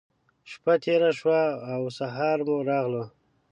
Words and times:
شپّه 0.51 0.73
تېره 0.83 1.11
شوه 1.19 1.41
او 1.73 1.81
سهار 1.97 2.37
مو 2.47 2.57
راغلو. 2.69 3.03